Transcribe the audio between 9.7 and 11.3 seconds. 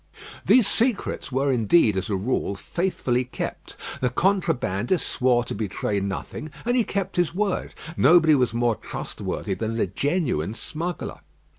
the genuine smuggler.